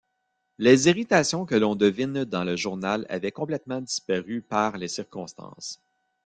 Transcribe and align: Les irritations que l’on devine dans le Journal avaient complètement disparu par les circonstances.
Les 0.57 0.87
irritations 0.89 1.45
que 1.45 1.53
l’on 1.53 1.75
devine 1.75 2.25
dans 2.25 2.43
le 2.43 2.55
Journal 2.55 3.05
avaient 3.07 3.29
complètement 3.31 3.81
disparu 3.81 4.41
par 4.41 4.79
les 4.79 4.87
circonstances. 4.87 5.79